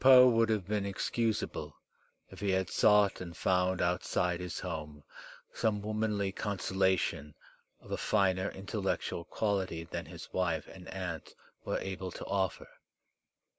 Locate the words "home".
4.60-5.04